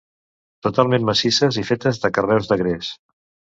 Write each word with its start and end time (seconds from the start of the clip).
Totalment 0.67 1.05
massisses 1.09 1.61
i 1.63 1.65
fetes 1.69 2.01
de 2.07 2.13
carreus 2.17 2.53
de 2.55 2.61
gres. 2.65 2.93